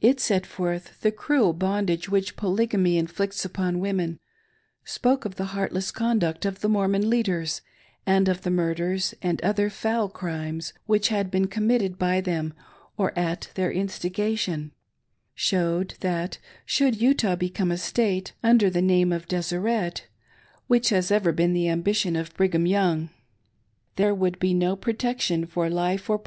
It 0.00 0.20
set 0.20 0.46
forth 0.46 1.02
the 1.02 1.12
cruel 1.12 1.52
bondage 1.52 2.08
which 2.08 2.34
Polygamy 2.34 2.96
inflicts 2.96 3.44
upon 3.44 3.78
women; 3.78 4.18
spoke 4.86 5.26
of 5.26 5.34
the 5.34 5.52
heartless 5.52 5.90
conduct 5.90 6.46
of 6.46 6.62
the 6.62 6.68
Mormon 6.70 7.10
leaders, 7.10 7.60
and 8.06 8.26
of 8.26 8.40
the 8.40 8.50
murders 8.50 9.14
and 9.20 9.38
other 9.42 9.68
foul 9.68 10.08
crimes 10.08 10.72
which 10.86 11.08
had 11.08 11.30
been 11.30 11.46
committed 11.46 11.98
by 11.98 12.22
them 12.22 12.54
or 12.96 13.12
at 13.18 13.50
their 13.54 13.70
instigation; 13.70 14.72
showed 15.34 15.96
that, 16.00 16.38
should 16.64 16.98
Utah 16.98 17.36
become 17.36 17.70
a 17.70 17.76
State, 17.76 18.32
under 18.42 18.70
the 18.70 18.80
name 18.80 19.12
of 19.12 19.28
Deseret,— 19.28 20.06
which 20.68 20.88
has 20.88 21.10
ever 21.10 21.32
been 21.32 21.52
the 21.52 21.68
ambition 21.68 22.16
of 22.16 22.34
Brighara 22.34 22.66
Young,— 22.66 23.10
there 23.96 24.14
would 24.14 24.38
be 24.38 24.54
no 24.54 24.74
protection 24.74 25.44
for 25.44 25.68
life 25.68 25.68
or 25.68 25.68
THE 25.68 25.74
MARRIAGE 25.74 25.80
OF 25.80 25.86
CHILDREN 25.86 26.08
LEGALISED! 26.08 26.24